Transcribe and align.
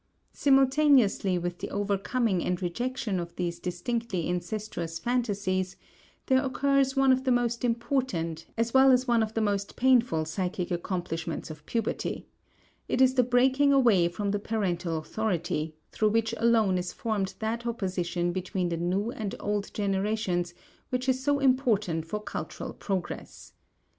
Simultaneously 0.33 1.37
with 1.37 1.59
the 1.59 1.69
overcoming 1.69 2.43
and 2.43 2.59
rejection 2.59 3.19
of 3.19 3.35
these 3.35 3.59
distinctly 3.59 4.27
incestuous 4.27 4.97
phantasies 4.97 5.75
there 6.25 6.43
occurs 6.43 6.95
one 6.95 7.11
of 7.11 7.23
the 7.23 7.31
most 7.31 7.63
important 7.63 8.47
as 8.57 8.73
well 8.73 8.89
as 8.91 9.07
one 9.07 9.21
of 9.21 9.35
the 9.35 9.41
most 9.41 9.75
painful 9.75 10.25
psychic 10.25 10.71
accomplishments 10.71 11.51
of 11.51 11.63
puberty; 11.67 12.25
it 12.87 12.99
is 12.99 13.13
the 13.13 13.21
breaking 13.21 13.71
away 13.71 14.07
from 14.07 14.31
the 14.31 14.39
parental 14.39 14.97
authority, 14.97 15.75
through 15.91 16.09
which 16.09 16.33
alone 16.39 16.79
is 16.79 16.91
formed 16.91 17.35
that 17.37 17.67
opposition 17.67 18.31
between 18.31 18.69
the 18.69 18.77
new 18.77 19.11
and 19.11 19.35
old 19.39 19.71
generations 19.71 20.55
which 20.89 21.07
is 21.07 21.23
so 21.23 21.37
important 21.37 22.07
for 22.07 22.19
cultural 22.19 22.73
progress. 22.73 23.53